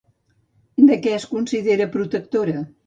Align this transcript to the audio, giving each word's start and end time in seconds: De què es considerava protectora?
De 0.91 0.97
què 1.03 1.15
es 1.19 1.29
considerava 1.37 1.91
protectora? 2.01 2.69